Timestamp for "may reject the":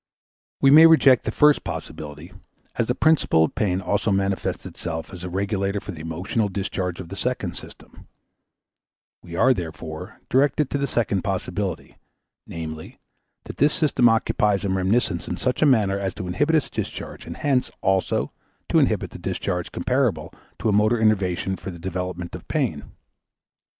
0.71-1.31